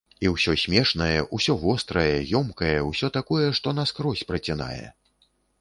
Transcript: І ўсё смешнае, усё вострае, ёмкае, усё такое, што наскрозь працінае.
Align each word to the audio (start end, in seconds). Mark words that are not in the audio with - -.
І 0.25 0.29
ўсё 0.35 0.53
смешнае, 0.61 1.19
усё 1.39 1.57
вострае, 1.65 2.17
ёмкае, 2.41 2.73
усё 2.91 3.13
такое, 3.19 3.45
што 3.61 3.77
наскрозь 3.81 4.27
працінае. 4.33 4.83